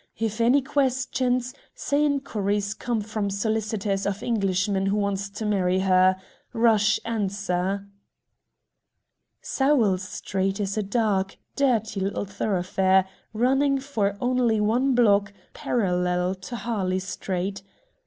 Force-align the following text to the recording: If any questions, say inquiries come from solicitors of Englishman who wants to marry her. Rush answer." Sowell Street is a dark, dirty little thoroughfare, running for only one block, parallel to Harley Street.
If 0.17 0.41
any 0.41 0.63
questions, 0.63 1.53
say 1.75 2.03
inquiries 2.03 2.73
come 2.73 3.01
from 3.01 3.29
solicitors 3.29 4.07
of 4.07 4.23
Englishman 4.23 4.87
who 4.87 4.97
wants 4.97 5.29
to 5.29 5.45
marry 5.45 5.81
her. 5.81 6.15
Rush 6.53 6.99
answer." 7.05 7.85
Sowell 9.43 9.99
Street 9.99 10.59
is 10.59 10.75
a 10.75 10.81
dark, 10.81 11.37
dirty 11.55 11.99
little 11.99 12.25
thoroughfare, 12.25 13.07
running 13.31 13.77
for 13.79 14.17
only 14.19 14.59
one 14.59 14.95
block, 14.95 15.33
parallel 15.53 16.33
to 16.33 16.55
Harley 16.55 16.97
Street. 16.97 17.61